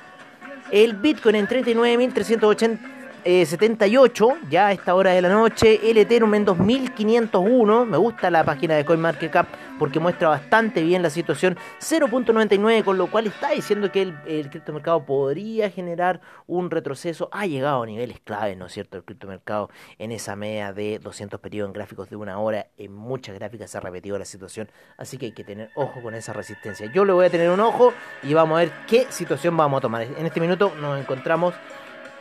El 0.70 0.94
Bitcoin 0.94 1.36
en 1.36 1.48
39.380 1.48 3.01
78, 3.24 4.28
ya 4.50 4.68
a 4.68 4.72
esta 4.72 4.94
hora 4.94 5.12
de 5.12 5.22
la 5.22 5.28
noche. 5.28 5.80
El 5.88 5.98
Ethereum 5.98 6.34
en 6.34 6.44
2501. 6.44 7.86
Me 7.86 7.96
gusta 7.96 8.30
la 8.30 8.44
página 8.44 8.74
de 8.74 8.84
CoinMarketCap 8.84 9.46
porque 9.78 10.00
muestra 10.00 10.28
bastante 10.28 10.82
bien 10.82 11.02
la 11.02 11.10
situación. 11.10 11.56
0.99, 11.80 12.84
con 12.84 12.98
lo 12.98 13.10
cual 13.10 13.28
está 13.28 13.50
diciendo 13.50 13.90
que 13.92 14.02
el, 14.02 14.18
el 14.26 14.50
criptomercado 14.50 15.04
podría 15.06 15.70
generar 15.70 16.20
un 16.46 16.70
retroceso. 16.70 17.28
Ha 17.32 17.46
llegado 17.46 17.82
a 17.82 17.86
niveles 17.86 18.20
claves, 18.20 18.56
¿no 18.56 18.66
es 18.66 18.72
cierto? 18.72 18.96
El 18.96 19.04
criptomercado 19.04 19.70
en 19.98 20.12
esa 20.12 20.34
media 20.36 20.72
de 20.72 20.98
200 20.98 21.40
periodos 21.40 21.68
en 21.68 21.74
gráficos 21.74 22.10
de 22.10 22.16
una 22.16 22.38
hora. 22.38 22.66
En 22.76 22.92
muchas 22.92 23.34
gráficas 23.34 23.70
se 23.70 23.78
ha 23.78 23.80
repetido 23.80 24.18
la 24.18 24.24
situación. 24.24 24.68
Así 24.98 25.16
que 25.16 25.26
hay 25.26 25.32
que 25.32 25.44
tener 25.44 25.70
ojo 25.76 26.02
con 26.02 26.14
esa 26.14 26.32
resistencia. 26.32 26.90
Yo 26.92 27.04
le 27.04 27.12
voy 27.12 27.26
a 27.26 27.30
tener 27.30 27.50
un 27.50 27.60
ojo 27.60 27.92
y 28.22 28.34
vamos 28.34 28.56
a 28.56 28.60
ver 28.60 28.72
qué 28.88 29.06
situación 29.10 29.56
vamos 29.56 29.78
a 29.78 29.80
tomar. 29.82 30.02
En 30.02 30.26
este 30.26 30.40
minuto 30.40 30.72
nos 30.80 31.00
encontramos 31.00 31.54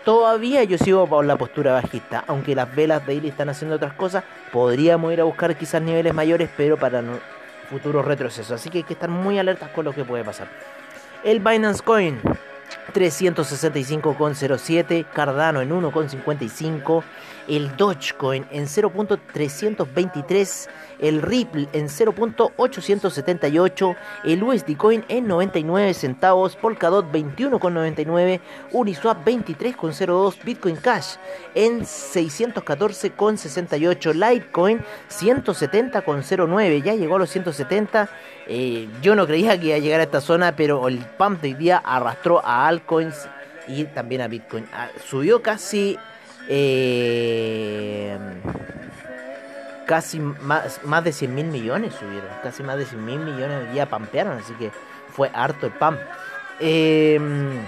Todavía 0.05 0.63
yo 0.63 0.79
sigo 0.79 1.05
por 1.05 1.25
la 1.25 1.38
postura 1.38 1.74
bajista, 1.74 2.24
aunque 2.27 2.55
las 2.55 2.75
velas 2.75 3.05
daily 3.05 3.29
están 3.29 3.50
haciendo 3.50 3.75
otras 3.75 3.93
cosas, 3.93 4.24
podríamos 4.51 5.13
ir 5.13 5.22
a 5.22 5.25
buscar 5.25 5.55
quizás 5.55 5.81
niveles 5.81 6.13
mayores, 6.13 6.50
pero 6.58 6.77
para 6.77 7.03
futuros 7.70 8.03
retrocesos. 8.03 8.51
Así 8.51 8.70
que 8.70 8.79
hay 8.79 8.84
que 8.84 8.93
estar 8.93 9.10
muy 9.10 9.38
alertas 9.38 9.70
con 9.70 9.86
lo 9.86 9.93
que 9.93 10.03
puede 10.03 10.24
pasar. 10.24 10.48
El 11.24 11.39
Binance 11.39 11.84
Coin 11.84 12.20
365,07, 12.93 15.05
Cardano 15.13 15.62
en 15.62 15.70
1,55, 15.70 17.03
el 17.48 17.77
Dogecoin 17.77 18.45
en 18.51 18.65
0.323, 18.65 20.67
el 21.00 21.21
Ripple 21.21 21.69
en 21.74 21.88
0.878, 21.88 23.95
el 24.24 24.43
USD 24.43 24.75
Coin 24.77 25.05
en 25.07 25.27
99 25.27 25.93
centavos, 25.93 26.55
Polkadot 26.55 27.12
21,99, 27.12 28.39
Uniswap 28.71 29.24
23,02, 29.25 30.43
Bitcoin 30.43 30.77
Cash 30.77 31.17
en 31.55 31.81
614,68, 31.81 34.13
Litecoin 34.13 34.81
170,09, 35.10 36.83
ya 36.83 36.95
llegó 36.95 37.15
a 37.15 37.19
los 37.19 37.29
170. 37.29 38.10
Eh, 38.48 38.89
yo 39.01 39.15
no 39.15 39.27
creía 39.27 39.60
que 39.60 39.67
iba 39.67 39.75
a 39.75 39.79
llegar 39.79 40.00
a 40.00 40.03
esta 40.03 40.21
zona, 40.21 40.55
pero 40.55 40.88
el 40.88 41.00
pump 41.00 41.41
de 41.41 41.50
hoy 41.50 41.55
día 41.55 41.77
arrastró 41.77 42.39
a 42.43 42.67
altcoins 42.67 43.27
y 43.67 43.83
también 43.86 44.21
a 44.21 44.27
Bitcoin. 44.27 44.67
Ah, 44.74 44.89
subió 45.05 45.41
casi 45.41 45.98
eh, 46.48 48.17
casi 49.86 50.19
más, 50.19 50.81
más 50.83 51.03
de 51.03 51.12
100 51.12 51.36
mil 51.36 51.48
millones 51.48 51.93
subieron, 51.95 52.29
casi 52.43 52.63
más 52.63 52.77
de 52.77 52.86
100 52.86 53.05
mil 53.05 53.19
millones 53.19 53.74
ya 53.74 53.86
pampearon, 53.86 54.38
así 54.38 54.53
que 54.53 54.71
fue 55.12 55.29
harto 55.33 55.65
el 55.67 55.74
pump. 55.74 56.00
Em, 56.60 57.62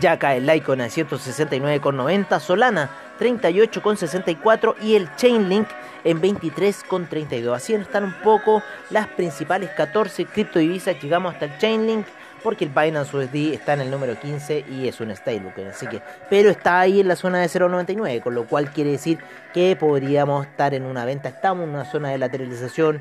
ya 0.00 0.18
cae 0.18 0.38
el 0.38 0.46
Litecoin 0.46 0.80
a 0.80 0.86
169,90, 0.86 2.40
Solana 2.40 2.90
38,64 3.18 4.74
y 4.82 4.96
el 4.96 5.14
Chainlink 5.16 5.68
en 6.04 6.20
23,32. 6.20 7.54
Así 7.54 7.74
están 7.74 8.04
un 8.04 8.14
poco 8.14 8.62
las 8.90 9.06
principales 9.06 9.70
14 9.70 10.26
criptodivisas. 10.26 11.00
Llegamos 11.00 11.34
hasta 11.34 11.46
el 11.46 11.58
Chainlink 11.58 12.06
porque 12.42 12.64
el 12.64 12.70
Binance 12.70 13.16
USD 13.16 13.54
está 13.54 13.74
en 13.74 13.82
el 13.82 13.90
número 13.90 14.18
15 14.18 14.64
y 14.70 14.88
es 14.88 15.00
un 15.00 15.14
stablecoin, 15.14 15.68
así 15.68 15.86
que 15.86 16.02
pero 16.28 16.50
está 16.50 16.80
ahí 16.80 17.00
en 17.00 17.08
la 17.08 17.16
zona 17.16 17.40
de 17.40 17.46
0.99, 17.46 18.22
con 18.22 18.34
lo 18.34 18.46
cual 18.46 18.70
quiere 18.70 18.90
decir 18.92 19.18
que 19.52 19.76
podríamos 19.76 20.46
estar 20.46 20.74
en 20.74 20.84
una 20.84 21.04
venta, 21.04 21.28
estamos 21.28 21.64
en 21.64 21.74
una 21.74 21.84
zona 21.84 22.10
de 22.10 22.18
lateralización, 22.18 23.00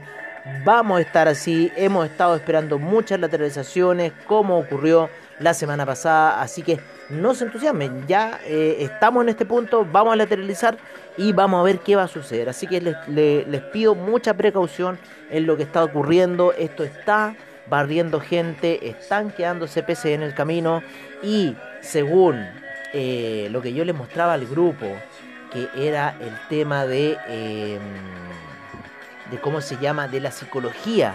vamos 0.65 0.99
a 0.99 1.01
estar 1.01 1.27
así, 1.27 1.71
hemos 1.75 2.05
estado 2.05 2.35
esperando 2.35 2.79
muchas 2.79 3.19
lateralizaciones 3.19 4.13
como 4.27 4.57
ocurrió 4.57 5.09
la 5.39 5.53
semana 5.53 5.85
pasada, 5.85 6.41
así 6.41 6.61
que 6.61 6.79
no 7.09 7.33
se 7.33 7.45
entusiasmen, 7.45 8.05
ya 8.07 8.39
eh, 8.45 8.77
estamos 8.79 9.23
en 9.23 9.29
este 9.29 9.45
punto, 9.45 9.85
vamos 9.91 10.13
a 10.13 10.15
lateralizar 10.15 10.77
y 11.17 11.33
vamos 11.33 11.59
a 11.59 11.63
ver 11.63 11.79
qué 11.79 11.95
va 11.95 12.03
a 12.03 12.07
suceder, 12.07 12.47
así 12.47 12.67
que 12.67 12.79
les, 12.79 12.95
les 13.07 13.61
pido 13.61 13.95
mucha 13.95 14.35
precaución 14.35 14.99
en 15.29 15.45
lo 15.45 15.57
que 15.57 15.63
está 15.63 15.83
ocurriendo, 15.83 16.53
esto 16.53 16.83
está 16.83 17.35
barriendo 17.71 18.19
gente, 18.19 18.89
están 18.89 19.31
quedando 19.31 19.65
CPC 19.65 20.07
en 20.07 20.23
el 20.23 20.33
camino 20.33 20.83
y 21.23 21.55
según 21.79 22.45
eh, 22.91 23.47
lo 23.49 23.61
que 23.61 23.71
yo 23.71 23.85
les 23.85 23.95
mostraba 23.95 24.33
al 24.33 24.45
grupo, 24.45 24.87
que 25.53 25.69
era 25.73 26.17
el 26.19 26.37
tema 26.49 26.85
de, 26.85 27.17
em, 27.29 27.81
de 29.31 29.39
cómo 29.39 29.61
se 29.61 29.77
llama, 29.77 30.09
de 30.09 30.19
la 30.19 30.31
psicología, 30.31 31.13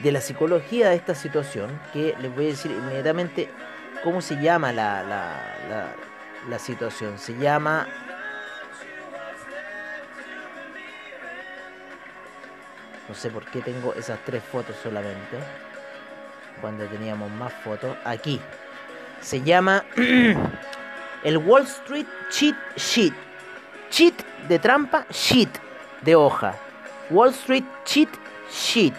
de 0.00 0.10
la 0.10 0.20
psicología 0.20 0.88
de 0.88 0.96
esta 0.96 1.14
situación, 1.14 1.80
que 1.92 2.16
les 2.20 2.34
voy 2.34 2.46
a 2.46 2.48
decir 2.48 2.72
inmediatamente 2.72 3.48
cómo 4.02 4.20
se 4.20 4.42
llama 4.42 4.72
la, 4.72 5.04
la, 5.04 5.56
la, 5.70 5.94
la 6.48 6.58
situación. 6.58 7.20
Se 7.20 7.38
llama 7.38 7.86
No 13.08 13.14
sé 13.14 13.30
por 13.30 13.44
qué 13.46 13.62
tengo 13.62 13.94
esas 13.94 14.18
tres 14.24 14.42
fotos 14.42 14.76
solamente. 14.82 15.38
Cuando 16.60 16.84
teníamos 16.86 17.30
más 17.30 17.52
fotos. 17.64 17.96
Aquí. 18.04 18.40
Se 19.20 19.42
llama 19.42 19.84
el 21.24 21.38
Wall 21.38 21.62
Street 21.62 22.06
Cheat 22.30 22.56
Sheet. 22.76 23.14
Cheat 23.90 24.14
de 24.48 24.58
trampa, 24.58 25.06
sheet 25.10 25.48
de 26.02 26.14
hoja. 26.14 26.54
Wall 27.10 27.30
Street 27.30 27.64
Cheat 27.84 28.10
Sheet. 28.50 28.94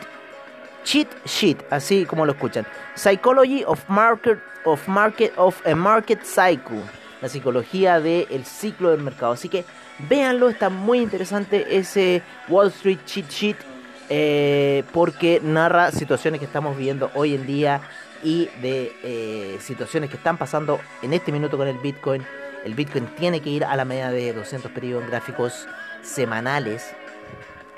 Cheat 0.84 1.08
Sheet, 1.26 1.64
así 1.70 2.06
como 2.06 2.26
lo 2.26 2.32
escuchan. 2.32 2.66
Psychology 2.96 3.64
of 3.66 3.88
Market 3.88 4.40
of 4.66 4.88
Market 4.88 5.32
of 5.38 5.66
a 5.68 5.76
Market 5.76 6.24
Cycle. 6.24 6.82
La 7.22 7.30
psicología 7.30 8.00
del 8.00 8.46
ciclo 8.46 8.90
del 8.92 9.02
mercado. 9.02 9.34
Así 9.34 9.50
que 9.50 9.66
véanlo, 10.10 10.50
está 10.50 10.70
muy 10.70 11.00
interesante 11.00 11.78
ese 11.78 12.24
Wall 12.48 12.70
Street 12.70 13.00
Cheat 13.06 13.30
Sheet 13.30 13.69
eh, 14.10 14.84
porque 14.92 15.40
narra 15.44 15.92
situaciones 15.92 16.40
que 16.40 16.46
estamos 16.46 16.76
viviendo 16.76 17.12
hoy 17.14 17.36
en 17.36 17.46
día 17.46 17.82
y 18.24 18.50
de 18.62 18.92
eh, 19.04 19.58
situaciones 19.62 20.10
que 20.10 20.18
están 20.18 20.38
pasando 20.38 20.80
en 21.02 21.14
este 21.14 21.32
minuto 21.32 21.58
con 21.58 21.68
el 21.68 21.78
Bitcoin. 21.78 22.26
El 22.66 22.74
Bitcoin 22.74 23.06
tiene 23.16 23.40
que 23.40 23.50
ir 23.50 23.64
a 23.64 23.76
la 23.76 23.86
media 23.86 24.10
de 24.12 24.34
200 24.34 24.72
periodos 24.72 25.08
gráficos 25.08 25.68
semanales. 26.02 26.94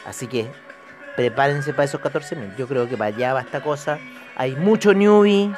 Así 0.06 0.28
que 0.28 0.48
prepárense 1.15 1.74
para 1.74 1.84
esos 1.84 2.02
14.000. 2.02 2.56
Yo 2.56 2.67
creo 2.67 2.88
que 2.88 2.98
para 2.98 3.15
allá 3.15 3.34
va 3.34 3.41
esta 3.41 3.62
cosa. 3.62 4.00
Hay 4.36 4.56
mucho 4.56 4.94
newbie. 4.94 5.52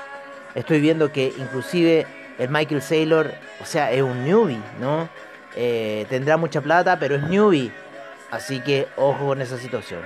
Estoy 0.56 0.82
viendo 0.82 1.12
que 1.12 1.34
inclusive 1.38 2.06
el 2.38 2.50
Michael 2.50 2.82
Saylor, 2.82 3.32
o 3.62 3.66
sea, 3.66 3.92
es 3.92 4.02
un 4.02 4.26
newbie, 4.26 4.60
¿no? 4.82 5.08
Eh, 5.56 6.06
tendrá 6.10 6.38
mucha 6.38 6.62
plata, 6.62 7.00
pero 7.00 7.16
es 7.16 7.24
newbie. 7.24 7.72
Así 8.32 8.60
que 8.60 8.88
ojo 8.98 9.28
con 9.28 9.42
esa 9.42 9.58
situación. 9.58 10.02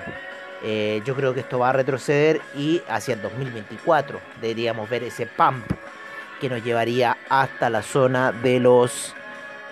Eh, 0.63 1.01
yo 1.05 1.15
creo 1.15 1.33
que 1.33 1.41
esto 1.41 1.59
va 1.59 1.69
a 1.69 1.73
retroceder 1.73 2.41
y 2.55 2.81
hacia 2.89 3.13
el 3.13 3.21
2024 3.21 4.19
deberíamos 4.41 4.89
ver 4.89 5.03
ese 5.03 5.27
pump 5.27 5.63
que 6.41 6.49
nos 6.49 6.63
llevaría 6.63 7.17
hasta 7.29 7.69
la 7.69 7.83
zona 7.83 8.31
de 8.31 8.59
los 8.59 9.13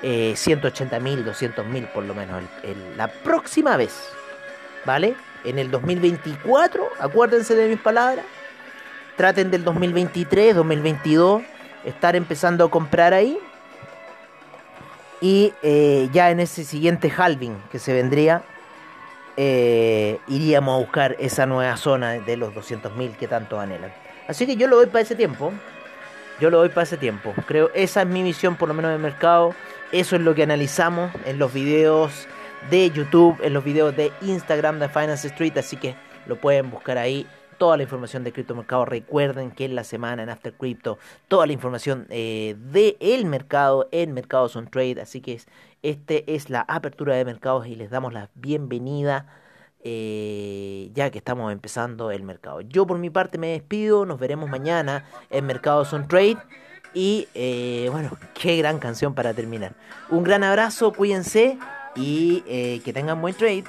eh, 0.04 0.34
180 0.36 1.00
mil, 1.00 1.26
200 1.26 1.66
mil 1.66 1.88
por 1.88 2.04
lo 2.04 2.14
menos 2.14 2.44
la 2.96 3.08
próxima 3.08 3.78
vez. 3.78 4.12
¿Vale? 4.86 5.16
En 5.44 5.58
el 5.58 5.72
2024, 5.72 6.88
acuérdense 7.00 7.56
de 7.56 7.70
mis 7.70 7.80
palabras, 7.80 8.26
traten 9.16 9.50
del 9.50 9.64
2023, 9.64 10.56
2022, 10.56 11.42
estar 11.86 12.16
empezando 12.16 12.66
a 12.66 12.70
comprar 12.70 13.14
ahí. 13.14 13.38
Y 15.22 15.54
eh, 15.64 16.10
ya 16.12 16.30
en 16.30 16.40
ese 16.40 16.64
siguiente 16.64 17.12
halving 17.16 17.58
que 17.72 17.80
se 17.80 17.94
vendría, 17.94 18.44
eh, 19.38 20.20
iríamos 20.28 20.76
a 20.76 20.80
buscar 20.80 21.16
esa 21.20 21.46
nueva 21.46 21.78
zona 21.78 22.14
de 22.14 22.38
los 22.38 22.54
200.000 22.54 23.16
que 23.18 23.28
tanto 23.28 23.60
anhelan. 23.60 23.94
Así 24.28 24.46
que 24.46 24.56
yo 24.56 24.68
lo 24.68 24.78
doy 24.78 24.88
para 24.88 25.02
ese 25.02 25.16
tiempo. 25.16 25.52
Yo 26.40 26.50
lo 26.50 26.58
doy 26.58 26.70
para 26.70 26.84
ese 26.84 26.98
tiempo. 26.98 27.34
Creo 27.46 27.72
esa 27.74 28.02
es 28.02 28.08
mi 28.08 28.24
visión 28.24 28.56
por 28.56 28.68
lo 28.68 28.74
menos 28.74 28.92
del 28.92 29.00
mercado. 29.00 29.54
Eso 29.92 30.16
es 30.16 30.22
lo 30.22 30.36
que 30.36 30.44
analizamos 30.44 31.12
en 31.26 31.40
los 31.40 31.54
videos 31.54 32.28
de 32.70 32.90
YouTube, 32.90 33.38
en 33.42 33.54
los 33.54 33.64
videos 33.64 33.96
de 33.96 34.12
Instagram 34.22 34.80
de 34.80 34.90
Finance 34.90 35.28
Street. 35.28 35.58
Así 35.58 35.78
que 35.78 35.96
lo 36.26 36.36
pueden 36.36 36.70
buscar 36.72 36.98
ahí. 36.98 37.26
Toda 37.58 37.78
la 37.78 37.84
información 37.84 38.26
de 38.26 38.34
criptomercado. 38.34 38.84
Recuerden 38.84 39.52
que 39.52 39.64
en 39.64 39.76
la 39.76 39.86
semana 39.86 40.24
en 40.24 40.30
After 40.30 40.52
Crypto, 40.54 40.98
toda 41.30 41.46
la 41.46 41.54
información 41.54 42.06
eh, 42.10 42.58
de 42.60 42.98
el 43.00 43.26
mercado 43.26 43.88
en 43.92 44.14
Mercados 44.14 44.58
on 44.58 44.68
Trade. 44.68 45.00
Así 45.02 45.22
que 45.22 45.36
es, 45.36 45.48
este 45.90 46.36
es 46.36 46.50
la 46.50 46.62
apertura 46.62 47.16
de 47.16 47.24
mercados 47.26 47.68
y 47.68 47.76
les 47.76 47.92
damos 47.92 48.12
la 48.12 48.30
bienvenida 48.34 49.28
eh, 49.84 50.90
ya 50.96 51.12
que 51.12 51.20
estamos 51.20 51.52
empezando 51.52 52.10
el 52.10 52.24
mercado. 52.24 52.62
Yo 52.62 52.88
por 52.88 52.98
mi 52.98 53.12
parte 53.12 53.38
me 53.38 53.50
despido, 53.50 54.04
nos 54.04 54.20
veremos 54.20 54.50
mañana 54.50 55.06
en 55.30 55.46
Mercados 55.46 55.94
on 55.94 56.08
Trade. 56.08 56.38
Y 56.96 57.28
eh, 57.36 57.88
bueno, 57.92 58.18
qué 58.34 58.58
gran 58.58 58.80
canción 58.80 59.14
para 59.14 59.36
terminar. 59.36 59.76
Un 60.10 60.24
gran 60.24 60.44
abrazo, 60.44 60.92
cuídense 60.92 61.60
y 61.96 62.44
eh, 62.48 62.82
que 62.84 62.94
tengan 62.94 63.22
buen 63.22 63.36
trade. 63.36 63.66